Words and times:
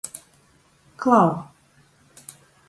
Klau! 1.01 1.29